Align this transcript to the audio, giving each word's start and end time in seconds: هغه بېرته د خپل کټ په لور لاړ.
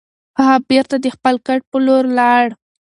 هغه 0.39 0.57
بېرته 0.69 0.95
د 0.99 1.05
خپل 1.15 1.35
کټ 1.47 1.61
په 1.71 1.77
لور 1.85 2.03
لاړ. 2.19 2.45